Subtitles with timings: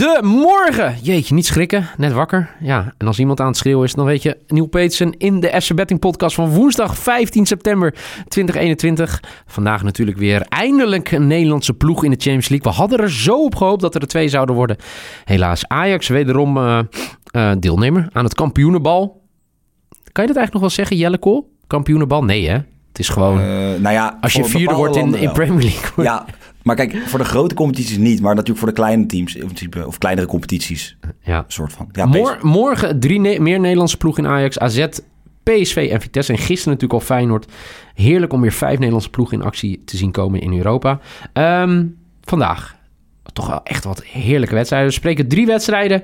[0.00, 0.94] Goedemorgen!
[1.02, 1.88] Jeetje, niet schrikken.
[1.96, 2.50] Net wakker.
[2.60, 4.36] Ja, en als iemand aan het schreeuwen is, dan weet je...
[4.46, 7.94] Neil Petersen in de FC Betting podcast van woensdag 15 september
[8.28, 9.22] 2021.
[9.46, 12.72] Vandaag natuurlijk weer eindelijk een Nederlandse ploeg in de Champions League.
[12.72, 14.76] We hadden er zo op gehoopt dat er er twee zouden worden.
[15.24, 16.78] Helaas, Ajax wederom uh,
[17.36, 19.22] uh, deelnemer aan het kampioenenbal.
[20.12, 21.52] Kan je dat eigenlijk nog wel zeggen, Jelle Kool?
[21.66, 22.24] Kampioenenbal?
[22.24, 22.54] Nee, hè?
[22.88, 23.40] Het is gewoon...
[23.40, 23.46] Uh,
[23.78, 26.04] nou ja, als je vierde wordt in, in Premier League.
[26.04, 26.24] Ja,
[26.62, 29.86] maar kijk, voor de grote competities niet, maar natuurlijk voor de kleine teams in principe,
[29.86, 30.96] of kleinere competities.
[31.22, 31.44] Ja.
[31.46, 31.88] soort van.
[31.92, 34.86] Ja, Mor morgen drie ne meer Nederlandse ploegen in Ajax, AZ,
[35.42, 36.32] PSV en Vitesse.
[36.32, 37.52] En gisteren natuurlijk al Feyenoord.
[37.94, 41.00] Heerlijk om weer vijf Nederlandse ploegen in actie te zien komen in Europa.
[41.32, 42.78] Um, vandaag
[43.32, 44.88] toch wel echt wat heerlijke wedstrijden.
[44.88, 46.02] We spreken drie wedstrijden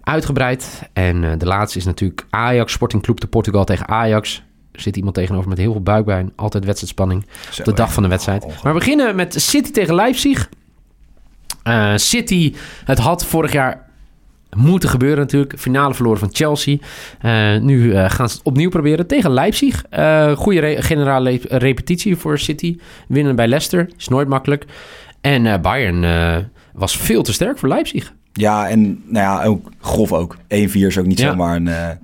[0.00, 0.82] uitgebreid.
[0.92, 4.42] En uh, de laatste is natuurlijk Ajax Sporting Club de Portugal tegen Ajax
[4.80, 6.32] zit iemand tegenover met heel veel buikpijn.
[6.36, 7.26] Altijd wedstrijdspanning
[7.58, 8.46] op de dag van de wedstrijd.
[8.46, 10.48] Maar we beginnen met City tegen Leipzig.
[11.64, 12.54] Uh, City,
[12.84, 13.86] het had vorig jaar
[14.56, 15.58] moeten gebeuren natuurlijk.
[15.58, 16.76] Finale verloren van Chelsea.
[17.22, 19.84] Uh, nu uh, gaan ze het opnieuw proberen tegen Leipzig.
[20.36, 22.78] goede re generale repetitie voor City.
[23.08, 24.64] Winnen bij Leicester, is nooit makkelijk.
[25.20, 26.06] En Bayern
[26.72, 28.12] was veel te sterk voor Leipzig.
[28.32, 30.36] Ja, en nou ja, ook grof ook.
[30.36, 31.30] 1-4 is ook niet ja.
[31.30, 31.98] zomaar een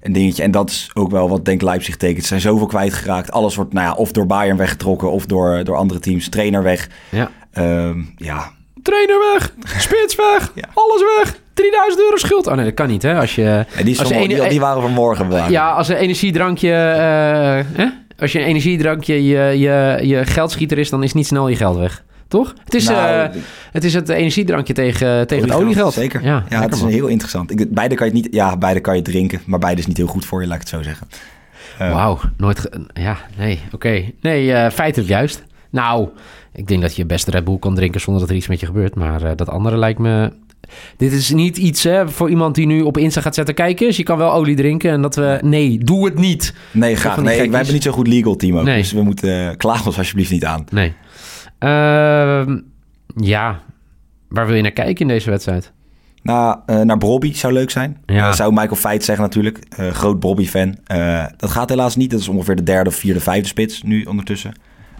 [0.00, 0.42] een dingetje.
[0.42, 2.20] En dat is ook wel wat denk Leipzig tekent.
[2.20, 3.30] Ze zijn zoveel kwijtgeraakt.
[3.30, 6.28] Alles wordt nou ja, of door Bayern weggetrokken of door, door andere teams.
[6.28, 6.88] Trainer weg.
[7.08, 7.30] Ja.
[7.58, 8.50] Um, ja.
[8.82, 10.68] Trainer weg, spits weg, ja.
[10.74, 11.38] alles weg.
[11.54, 12.46] 3000 euro schuld.
[12.46, 13.18] Oh nee, dat kan niet hè.
[13.18, 15.50] Als je, ja, die, als je die, die, waren vanmorgen bewaard.
[15.50, 17.64] Ja, als een energiedrankje...
[17.76, 17.86] Uh,
[18.18, 21.76] als je een energiedrankje je, je, je geldschieter is, dan is niet snel je geld
[21.76, 22.04] weg.
[22.30, 22.54] Toch?
[22.64, 23.42] Het is, nou, uh,
[23.72, 25.92] het, is het energiedrankje tegen, tegen het oliegeld.
[25.92, 26.24] Zeker.
[26.24, 27.50] Ja, ja het is heel interessant.
[27.50, 30.06] Ik, beide kan je niet, ja, beide kan je drinken, maar beide is niet heel
[30.06, 31.06] goed voor je, laat ik het zo zeggen.
[31.80, 32.68] Uh, Wauw, nooit.
[32.92, 33.74] Ja, nee, oké.
[33.74, 34.14] Okay.
[34.20, 35.44] Nee, uh, feitelijk juist.
[35.70, 36.08] Nou,
[36.52, 38.66] ik denk dat je best Red Bull kan drinken zonder dat er iets met je
[38.66, 38.94] gebeurt.
[38.94, 40.32] Maar dat andere lijkt me.
[40.96, 43.54] Dit is niet iets hè, voor iemand die nu op Insta gaat zetten.
[43.54, 43.86] kijken.
[43.86, 45.38] Dus je kan wel olie drinken en dat we...
[45.42, 46.54] Nee, doe het niet.
[46.70, 47.16] Nee, graag.
[47.16, 48.64] Nee, wij hebben niet zo'n goed legal team ook.
[48.64, 48.78] Nee.
[48.78, 49.56] Dus we moeten...
[49.56, 50.64] klagen ons alsjeblieft niet aan.
[50.70, 50.92] Nee.
[51.60, 52.56] Uh,
[53.16, 53.62] ja,
[54.28, 55.72] waar wil je naar kijken in deze wedstrijd?
[56.22, 58.02] Nou, uh, naar Bobby zou leuk zijn.
[58.06, 58.28] Ja.
[58.28, 59.58] Uh, zou Michael Feit zeggen natuurlijk.
[59.80, 60.76] Uh, groot Bobby-fan.
[61.36, 62.10] dat gaat helaas niet.
[62.10, 64.54] Dat is ongeveer de derde, vierde, vijfde spits nu ondertussen.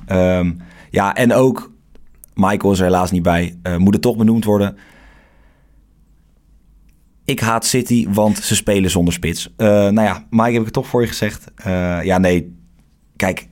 [0.09, 0.61] Um,
[0.91, 1.73] ja, en ook
[2.35, 3.59] Michael is er helaas niet bij.
[3.79, 4.77] moet het toch benoemd worden.
[7.25, 9.53] Ik haat City, want ze spelen zonder spits.
[9.57, 11.45] nou ja, Mike heb ik het toch voor je gezegd.
[12.03, 12.59] ja, nee.
[13.17, 13.49] Kijk,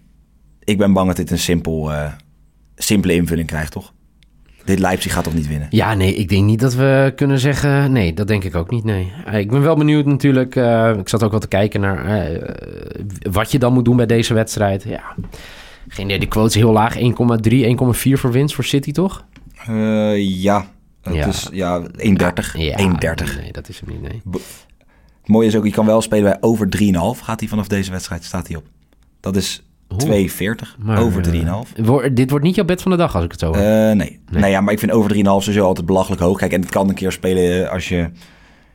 [0.65, 1.91] ik ben bang dat dit een simpel
[2.79, 3.93] simpele invulling krijgt, toch?
[4.69, 5.67] Dit Leipzig gaat toch niet winnen?
[5.71, 7.93] Ja, nee, ik denk niet dat we kunnen zeggen...
[7.93, 9.13] Nee, dat denk ik ook niet, nee.
[9.27, 10.57] Eh, ik ben wel benieuwd natuurlijk.
[10.57, 12.49] Uh, ik zat ook wel te kijken naar uh,
[13.31, 14.83] wat je dan moet doen bij deze wedstrijd.
[14.83, 15.03] Ja,
[15.89, 16.19] geen idee.
[16.19, 16.97] De quote is heel laag.
[16.97, 19.25] 1,3, 1,4 voor winst voor City, toch?
[19.69, 20.67] Uh, ja,
[21.03, 21.27] het ja.
[21.27, 21.89] is ja, 1,30.
[22.53, 23.41] Ja, 1,30.
[23.41, 24.23] Nee, dat is hem niet, nee.
[25.21, 27.23] Het mooie is ook, je kan wel spelen bij over 3,5.
[27.23, 28.65] Gaat hij vanaf deze wedstrijd, staat hij op.
[29.21, 29.99] Dat is 2,40
[30.99, 31.41] over 3,5.
[31.77, 33.57] Uh, dit wordt niet jouw bed van de dag als ik het zo hoor.
[33.57, 33.95] Uh, nee.
[33.95, 34.21] nee.
[34.31, 34.51] nee.
[34.51, 36.39] ja, maar ik vind over 3,5 sowieso altijd belachelijk hoog.
[36.39, 38.11] Kijk, en het kan een keer spelen als je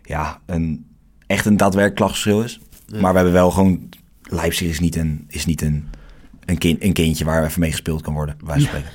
[0.03, 0.85] ja, een,
[1.27, 2.59] echt een daadwerkelijk klachtverschil is.
[2.85, 2.99] Ja.
[2.99, 3.89] Maar we hebben wel gewoon...
[4.23, 5.87] Leipzig is niet een, is niet een,
[6.45, 8.89] een, kind, een kindje waar even mee gespeeld kan worden, wij spreken.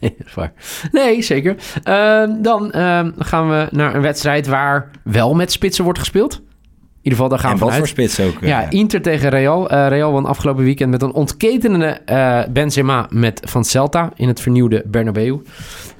[0.00, 0.52] nee, dat is waar.
[0.92, 1.56] Nee, zeker.
[1.84, 2.70] Uh, dan
[3.18, 6.42] gaan we naar een wedstrijd waar wel met spitsen wordt gespeeld
[7.12, 8.36] ieder geval, daar gaan en we wat voor spits ook.
[8.40, 9.72] Ja, ja, Inter tegen Real.
[9.72, 14.40] Uh, Real won afgelopen weekend met een ontketenende uh, Benzema met van Celta in het
[14.40, 15.36] vernieuwde Bernabeu.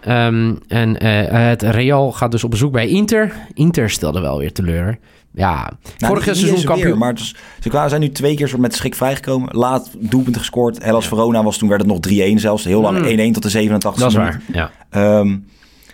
[0.09, 1.03] Um, en
[1.37, 3.33] het Real gaat dus op bezoek bij Inter.
[3.55, 4.99] Inter stelde wel weer teleur.
[5.35, 6.99] ja, Nou, vorig niet- niet seizoen weer, kampioen.
[6.99, 7.19] maar
[7.61, 9.57] ze kwamen- zijn nu twee keer met schik vrijgekomen.
[9.57, 10.83] Laat doelpunten gescoord.
[10.85, 12.65] Hellas Verona was toen werd het nog 3-1 zelfs.
[12.65, 14.13] Heel lang 1-1 tot de 87 Mm.
[14.13, 14.71] Dat is waar, ja.
[14.91, 15.37] Ehm,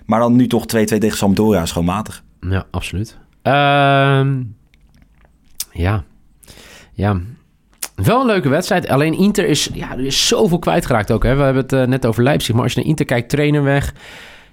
[0.06, 2.22] maar dan nu toch 2-2 tegen Sampdoria is gewoon matig.
[2.40, 3.18] Ja, absoluut.
[3.42, 4.40] Ehm,
[5.72, 6.04] ja.
[6.92, 7.20] Ja.
[7.94, 8.88] Wel een leuke wedstrijd.
[8.88, 11.22] Alleen Inter is, ja, er is zoveel kwijtgeraakt ook.
[11.22, 11.34] Hè.
[11.36, 12.54] We hebben het eh, net over Leipzig.
[12.54, 13.94] Maar als je naar Inter kijkt, trainer weg.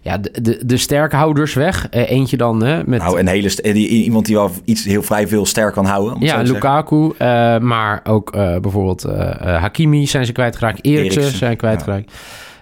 [0.02, 1.90] Ja, de, de, de sterkhouders weg.
[1.90, 3.02] Eh, eentje dan hè, met...
[3.02, 6.20] Nou, een hele st- die, iemand die wel iets heel vrij veel sterk kan houden.
[6.22, 6.42] ja.
[6.42, 7.12] Lukaku.
[7.18, 10.86] eh, maar ook eh, bijvoorbeeld eh, eh, Hakimi zijn ze kwijtgeraakt.
[10.86, 12.12] Eriksen Eriksen, zijn kwijtgeraakt.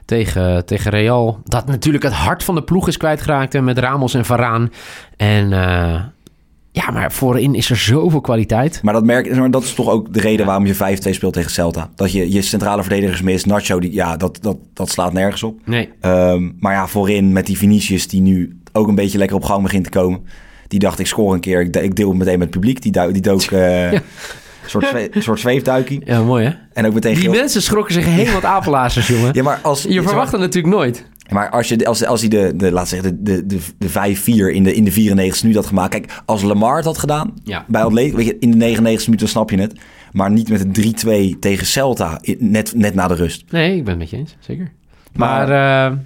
[0.06, 1.40] Tegen, tegen Real.
[1.44, 3.54] Dat natuurlijk het hart van de ploeg is kwijtgeraakt.
[3.54, 4.72] hè, Met Ramos en Varaan.
[5.18, 6.02] En eh,
[6.86, 8.80] ja, maar voorin is er zoveel kwaliteit.
[8.84, 10.78] Maar dat, merk, maar dat is toch ook de reden waarom je 5-2
[11.10, 11.90] speelt tegen Celta.
[11.96, 13.46] Dat je je centrale verdedigers mist.
[13.46, 15.60] Nacho, die, ja, dat, dat, dat slaat nergens op.
[15.66, 19.44] Nee, Ehm, maar ja, voorin met die Vinicius die nu ook een beetje lekker op
[19.44, 20.20] gang begint te komen.
[20.68, 21.62] Die dacht, ik score een keer.
[21.62, 22.82] Ik, ik deel het meteen met het publiek.
[22.82, 24.02] Die, duik, die dook eh, een
[24.66, 26.02] soort, zwe- een soort zweefduikie.
[26.06, 26.52] ja, mooi hè?
[26.74, 27.32] En ook meteen Die geel.
[27.32, 29.30] mensen schrokken zich helemaal apenlazers, jongen.
[29.34, 31.06] Ja, maar als, Je verwacht het natuurlijk nooit.
[31.30, 33.90] Maar als, je, als, als hij de, de, laat zeggen, de, de, de, de
[34.52, 35.90] 5-4 in de, in de 94 minuut had gemaakt.
[35.92, 37.66] Kijk, als Lamar het had gedaan Ja.
[37.68, 39.80] bij Atletico, weet je, in de 99 minuten snap je het.
[40.12, 40.96] Maar niet met een
[41.36, 43.52] 3-2 tegen Celta, net, net na de rust.
[43.52, 44.72] Nee, ik ben het met je eens, zeker.
[45.14, 45.98] Maar- Maar, eh,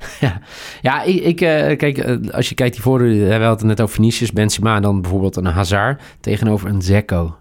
[0.20, 0.40] ja,
[0.80, 3.80] ja ik, ik, eh, kijk, eh, als je kijkt hiervoor, eh, we hadden het net
[3.80, 7.36] over Vinicius, Benzema en dan bijvoorbeeld een Hazard tegenover een Zeko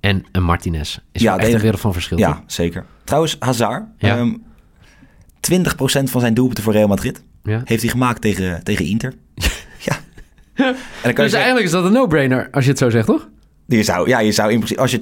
[0.00, 0.98] en een Martinez.
[1.12, 2.16] Is Ja, echt een wereld van verschil.
[2.16, 2.26] toch?
[2.26, 2.84] Ja, zeker.
[3.04, 4.16] Trouwens, Hazard, Ja.
[4.16, 4.32] ehm,
[5.40, 7.62] 20% van zijn doelpunten voor Real Madrid Ja.
[7.64, 9.14] heeft hij gemaakt tegen, tegen Inter.
[9.88, 9.98] ja.
[10.54, 12.90] En dan kan je Dus zeggen, eigenlijk is dat een no-brainer, als je het zo
[12.90, 13.28] zegt, toch?
[13.66, 15.00] je zou, ja, je zou in principe, als je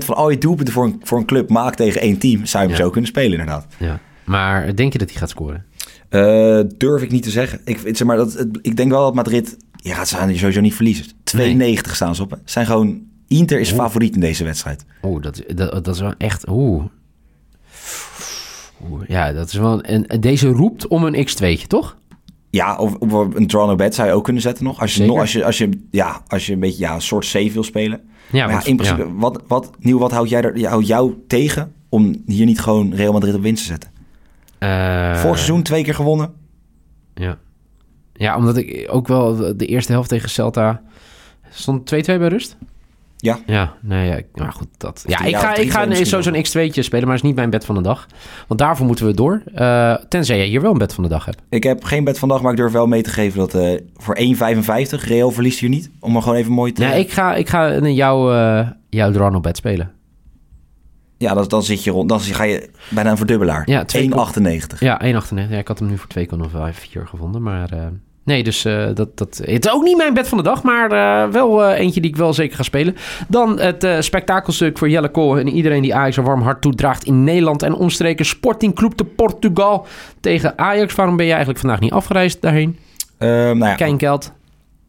[0.00, 2.62] 20% van al je doelpunten voor een, voor een club maakt tegen één team, zou
[2.64, 2.84] je hem Ja.
[2.84, 3.66] zo kunnen spelen inderdaad.
[3.78, 4.00] Ja.
[4.24, 5.64] Maar denk je dat hij gaat scoren?
[6.08, 7.60] Eh, durf ik niet te zeggen.
[7.64, 9.56] Ik, zeg maar, dat, ik denk wel dat Madrid...
[9.76, 11.04] Ja, ze gaan sowieso niet verliezen.
[11.86, 12.30] 2,90 staan ze op.
[12.30, 12.36] Hè.
[12.44, 13.00] Zijn gewoon...
[13.28, 14.84] Inter is favoriet in deze wedstrijd.
[15.02, 16.48] Oeh, dat, dat, dat is wel echt...
[16.48, 16.84] Oeh.
[18.90, 19.80] Oeh, ja, dat is wel...
[19.80, 21.96] En en deze roept om een x2'tje, toch?
[22.50, 24.80] Ja, of, of een no bet zou je ook kunnen zetten nog.
[24.80, 25.12] Als je, Zeker.
[25.12, 27.62] nog, als je, als je, ja, als je een beetje ja, een soort safe wil
[27.62, 28.00] spelen.
[28.32, 31.72] Ja, maar ja, in principe, Wat, wat, Nieuw, wat houdt, jij er, houdt jou tegen
[31.88, 33.90] om hier niet gewoon Real Madrid op winst te zetten?
[34.58, 36.32] Eh, Vorig seizoen twee keer gewonnen.
[37.14, 37.38] Ja.
[38.12, 40.82] Ja, omdat ik ook wel de- de eerste helft tegen Celta...
[41.50, 42.56] Stond 2-2 bij rust?
[43.16, 43.38] Ja.
[43.46, 45.04] Ja, nee, ja, maar goed, dat...
[45.06, 47.34] Ja, ik ja, ga, ik ga 3-2 misschien sowieso een x2'tje spelen, maar is niet
[47.34, 48.06] mijn bed van de dag.
[48.46, 49.42] Want daarvoor moeten we door.
[49.54, 51.42] Eh, tenzij jij hier wel een bed van de dag hebt.
[51.48, 54.18] Ik heb geen bet vandaag, maar ik durf wel mee te geven dat eh, voor
[54.18, 55.90] 1,55 Real verliest hier niet.
[56.00, 56.82] Om maar gewoon even mooi te...
[56.82, 59.92] Nee, ik ga, ik ga jouw, eh jouw Ronald bed spelen.
[61.18, 62.08] Ja, dan, dan zit je rond.
[62.08, 63.70] Dan ga je bijna een verdubbelaar.
[63.70, 64.78] Ja, twee 1,98.
[64.78, 65.50] Ja, 1,98.
[65.50, 67.68] Ja, ik had hem nu voor 2,54 gevonden, maar...
[68.26, 70.92] nee, dus eh, dat, dat, het is ook niet mijn bed van de dag, maar
[70.92, 72.96] eh, wel eh, eentje die ik wel zeker ga spelen.
[73.28, 77.24] Dan het spektakelstuk voor Jelle Kool en iedereen die Ajax een warm hart toedraagt in
[77.24, 78.24] Nederland en omstreken.
[78.24, 79.86] Sporting Club de Portugal
[80.20, 80.94] tegen Ajax.
[80.94, 82.78] Waarom ben je eigenlijk vandaag niet afgereisd daarheen?
[83.18, 84.18] Ehm, nou ja,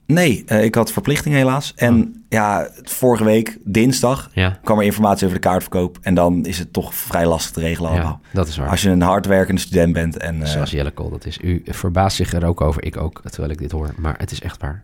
[0.06, 1.74] nee, ik had verplichting helaas.
[1.75, 5.97] En ja, vorige week, dinsdag, Ja, kwam er informatie over de kaartverkoop.
[6.01, 8.21] En dan is het toch vrij lastig te regelen ja, allemaal.
[8.33, 8.69] dat is waar.
[8.69, 10.41] Als je een hardwerkende student bent en...
[10.41, 11.38] eh, Zoals Jelle Kool dat is.
[11.41, 12.83] U verbaast zich er ook over.
[12.83, 13.94] Ik ook, terwijl ik dit hoor.
[13.97, 14.83] Maar het is echt waar.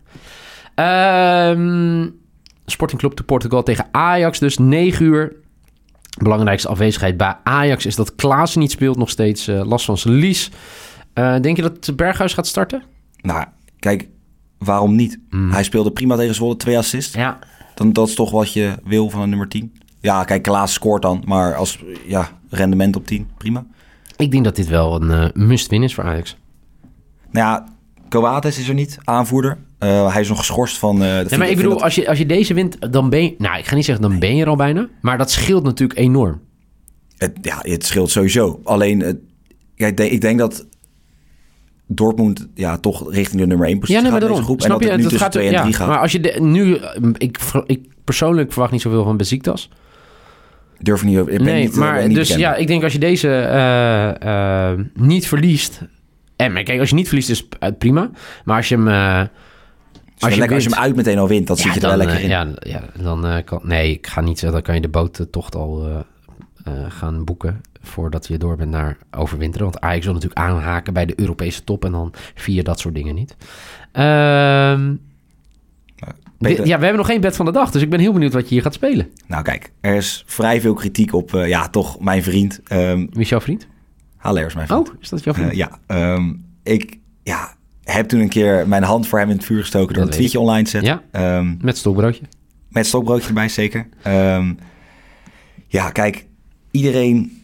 [0.74, 2.08] Ehm
[2.66, 4.38] Sporting Club de Portugal tegen Ajax.
[4.38, 5.32] Dus 9 uur.
[6.18, 8.96] Belangrijkste afwezigheid bij Ajax is dat Klaassen niet speelt.
[8.96, 10.50] Nog steeds eh, last van zijn lies.
[11.12, 12.82] Eh, denk je dat Berghuis gaat starten?
[13.20, 13.44] nou,
[13.78, 14.08] kijk,
[14.58, 15.18] waarom niet?
[15.30, 15.50] Mm.
[15.50, 17.14] Hij speelde prima tegen Zwolle, twee assists.
[17.14, 17.38] Ja.
[17.74, 19.72] Dan, dat is toch wat je wil van een nummer 10.
[20.00, 21.22] Ja, kijk, Klaas scoort dan.
[21.26, 23.66] Maar als ja, rendement op 10, prima.
[24.16, 26.36] Ik denk dat dit wel een eh, must-win is voor Ajax.
[27.30, 27.66] Nou ja,
[28.08, 29.58] Coates is er niet, aanvoerder.
[29.78, 30.98] Eh, hij is nog geschorst van...
[30.98, 33.34] de Ja, maar ik bedoel, dat- als je, als je deze wint, dan ben je...
[33.38, 34.88] Nou, ik ga niet zeggen dan ben je er al bijna.
[35.00, 36.40] Maar dat scheelt natuurlijk enorm.
[37.16, 38.60] Het, ja, het scheelt sowieso.
[38.64, 39.20] Alleen,
[39.76, 40.66] denk, ik denk dat
[41.86, 44.60] Dortmund ja, toch richting de nummer 1 positie Ja, nee, gaat groep.
[44.60, 44.88] Snap en dat je?
[44.94, 45.88] het nu Dat gaat, 2 en ja, 3 gaat.
[45.88, 46.74] Maar als je de, nu...
[46.76, 49.68] eh, Ik, ik persoonlijk verwacht niet zoveel van Besiktas.
[50.78, 51.32] Durf ik niet over.
[51.32, 52.44] Ik ben Nee, niet, eh, maar niet dus bekend.
[52.46, 55.80] ja, ik denk als je deze eh, eh, niet verliest...
[56.36, 58.10] En maar kijk, als je niet verliest is het prima.
[58.44, 58.88] Maar als je hem...
[58.88, 61.80] als, je lekker, als je wint- hem uit meteen al wint, dan ja, zit je
[61.80, 62.28] er dan, wel lekker in.
[62.30, 63.60] Ja, ja dan kan...
[63.62, 66.04] Nee, ik ga niet zeggen, dan kan je de boottocht al
[66.88, 67.60] gaan boeken...
[67.84, 69.66] voordat je door bent naar overwinteren.
[69.66, 71.84] Want Ajax wil natuurlijk aanhaken bij de Europese top...
[71.84, 73.36] en dan via dat soort dingen niet.
[73.92, 74.94] Ehm,
[76.38, 77.70] ja, we hebben nog geen bed van de dag...
[77.70, 79.08] dus ik ben heel benieuwd wat je hier gaat spelen.
[79.26, 82.60] Nou kijk, er is vrij veel kritiek op, eh, ja, toch mijn vriend.
[82.64, 83.66] ehm Wie is jouw vriend?
[84.16, 84.88] Haller is mijn vriend.
[84.88, 85.50] Oh, is dat jouw vriend?
[85.50, 89.44] Eh, ja, ehm, ik, ja, heb toen een keer mijn hand voor hem in het
[89.44, 89.94] vuur gestoken...
[89.94, 91.02] door Dat een weet tweetje online te zetten.
[91.12, 91.42] Ja.
[91.60, 92.22] Met stokbroodje.
[92.68, 93.88] met stokbroodje erbij, zeker.
[95.66, 96.26] Ja, kijk,
[96.70, 97.43] iedereen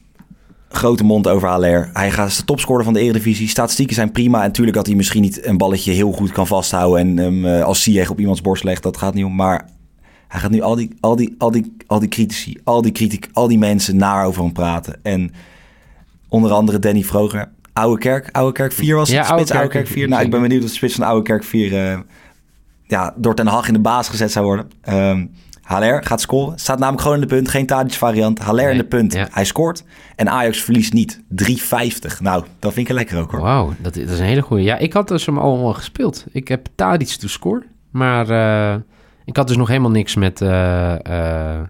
[0.73, 1.91] grote mond over Haller.
[1.93, 3.49] Hij gaat de topscorer van de Eredivisie.
[3.49, 4.39] Statistieken zijn prima.
[4.39, 7.01] En natuurlijk dat hij misschien niet een balletje heel goed kan vasthouden...
[7.01, 9.35] en hem eh, als Ziyech op iemands borst legt, dat gaat niet om.
[9.35, 9.69] Maar
[10.29, 13.29] hij gaat nu al die, al die, al die, al die critici, al die, kritiek,
[13.33, 15.01] al die mensen naar over hem praten.
[15.03, 15.33] En
[16.29, 17.49] onder andere Danny Vroger.
[17.73, 20.09] Oude Kerk, Oude Kerk 4 was het, Ja, spits Oude Kerk, Kerk 4.
[20.09, 21.93] Nou, ik ben benieuwd of de spits van Oude Kerk 4...
[21.93, 21.99] eh,
[22.87, 24.71] ja, door Ten Hag in de baas gezet zou worden.
[24.81, 25.25] Ehm
[25.71, 26.59] Haller gaat scoren.
[26.59, 27.49] Staat namelijk gewoon in de punt.
[27.49, 28.39] Geen Tadic variant.
[28.39, 29.13] Haller in de punt.
[29.13, 29.29] ja.
[29.31, 29.85] Hij scoort.
[30.17, 31.21] En Ajax verliest niet.
[31.21, 32.19] 3,50.
[32.21, 33.41] Nou, dat vind ik lekker ook hoor.
[33.41, 34.63] Wauw, dat, dat is een hele goede.
[34.63, 36.25] Ja, ik had dus hem allemaal gespeeld.
[36.33, 37.63] Ik heb Tadic to score.
[37.91, 38.81] Maar eh,
[39.25, 41.65] ik had dus nog helemaal niks met eh,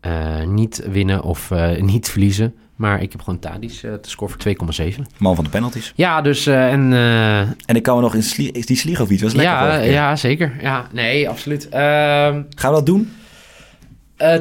[0.00, 2.54] eh, niet winnen of niet verliezen.
[2.78, 5.00] Maar ik heb gewoon Tadic eh, te score voor 2,7.
[5.18, 5.92] Man van de penalties.
[5.96, 6.92] Ja, dus eh, en...
[6.92, 9.20] eh, En ik kan me nog in Sli is die Sligovic.
[9.20, 10.56] was lekker ja, ja, zeker.
[10.60, 11.68] Ja, nee, absoluut.
[11.68, 13.12] Ehm, Gaan we dat doen?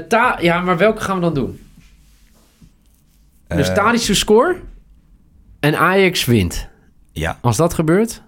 [0.10, 1.60] ta ja, maar welke gaan we dan doen?
[3.48, 4.56] Dus Tadic to score
[5.60, 6.68] en Ajax wint.
[7.12, 7.38] Ja.
[7.42, 8.22] Als dat gebeurt,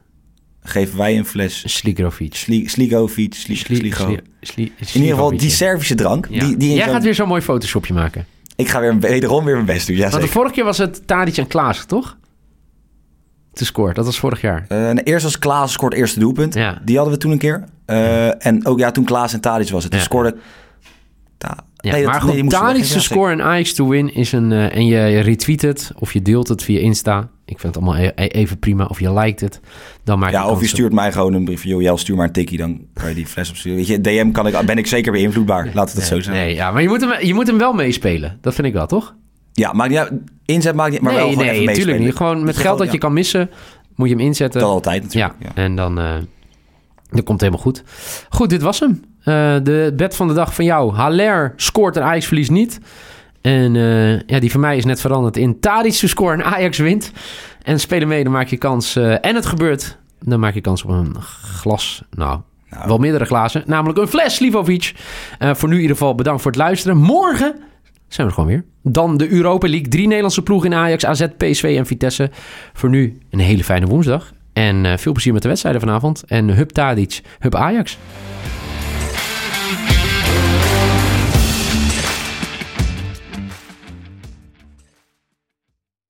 [0.64, 1.60] Geven wij een fles.
[1.60, 2.36] Sli Sligovic.
[2.36, 4.06] Sli Sli- Sligo.
[4.06, 5.50] Sli- Sli- In ieder geval Sligovic, die.
[5.50, 6.28] Servische drank.
[6.30, 6.46] Ja.
[6.46, 8.26] Die, die Jij gaat weer zo'n mooi photoshopje maken.
[8.60, 9.96] Ik ga weer wederom weer mijn best doen.
[9.96, 12.18] Ja, Want de vorige keer was het Tadic en Klaas, toch?
[13.54, 13.94] Te score.
[13.94, 14.66] Dat was vorig jaar.
[14.68, 16.54] Eh, en eerst als Klaas scoort eerste doelpunt.
[16.54, 16.82] Ja.
[16.84, 17.64] Die hadden we toen een keer.
[17.86, 19.92] Eh, En ook ja, toen Klaas en Tadic was het.
[19.92, 20.06] Toen Ja.
[20.06, 20.36] scoorde...
[21.82, 22.50] Ja, nee, dat- maar nee, goed,
[22.88, 24.52] te Ja, score en Ajax to win is een...
[24.52, 27.30] eh, en je retweet het of je deelt het via Insta.
[27.46, 28.86] Ik vind het allemaal e- e- even prima.
[28.86, 29.60] Of je liked het.
[30.04, 32.32] Dan maak je Ja, of je stuurt mij gewoon een brief joh, stuur maar een
[32.32, 33.78] tikkie, dan kan je die fles opsturen.
[33.78, 35.70] Weet je, DM kan ik, ben ik zeker beïnvloedbaar.
[35.74, 36.36] Laat het dat zo zijn.
[36.36, 38.38] Nee, ja, maar je moet, hem, je moet hem wel meespelen.
[38.42, 39.16] Dat vind ik wel, toch?
[39.54, 40.12] Ja, maakt niet uit.
[40.46, 42.08] Inzet maakt niet maar wel nee, gewoon nee, even natuurlijk meespelen.
[42.08, 42.16] niet.
[42.34, 43.50] Gewoon met geld dat je kan missen,
[43.96, 44.60] moet je hem inzetten.
[44.62, 45.56] Dat altijd Ja, natuurlijk.
[45.58, 45.64] Ja.
[45.64, 46.16] en dan eh
[47.12, 47.84] dat komt helemaal goed.
[48.30, 49.04] Goed, dit was hem.
[49.30, 50.94] Eh, de bed van de dag van jou.
[50.94, 52.80] Haller scoort en Ajax verliest niet.
[53.42, 56.78] En eh, ja, die van mij is net veranderd in Tadic to score en Ajax
[56.78, 57.12] wint.
[57.64, 58.96] En spelen mee, dan maak je kans.
[58.96, 62.04] eh, en het gebeurt, dan maak je kans op een glas.
[62.12, 62.88] Nou, Nou.
[62.88, 63.64] wel meerdere glazen.
[63.66, 64.94] Namelijk een fles Slivovic.
[65.40, 66.98] Eh, voor nu in ieder geval bedankt voor het luisteren.
[66.98, 67.56] Morgen
[68.08, 68.64] zijn we er gewoon weer.
[68.84, 69.88] Dan de Europa League.
[69.88, 72.30] Drie Nederlandse ploegen in Ajax, AZ, PSV en Vitesse.
[72.74, 74.32] Voor nu een hele fijne woensdag.
[74.54, 76.24] En veel plezier met de wedstrijden vanavond.
[76.28, 77.98] En Hup Tadic, Hup Ajax.